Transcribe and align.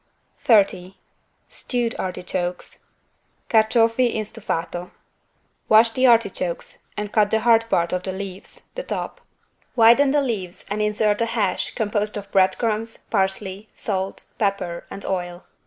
30 0.39 0.97
STEWED 1.47 1.93
ARTICHOKES 1.99 2.85
(Carciofi 3.51 4.11
in 4.11 4.25
stufato) 4.25 4.89
Wash 5.69 5.91
the 5.91 6.07
artichokes 6.07 6.87
and 6.97 7.11
cut 7.11 7.29
the 7.29 7.41
hard 7.41 7.69
part 7.69 7.93
of 7.93 8.01
the 8.01 8.11
leaves 8.11 8.69
(the 8.73 8.81
top). 8.81 9.21
Widen 9.75 10.09
the 10.09 10.23
leaves 10.23 10.65
and 10.71 10.81
insert 10.81 11.21
a 11.21 11.27
hash 11.27 11.75
composed 11.75 12.17
of 12.17 12.31
bread 12.31 12.57
crumbs, 12.57 12.97
parsley, 13.11 13.69
salt, 13.75 14.25
pepper 14.39 14.85
and 14.89 15.05
oil. 15.05 15.43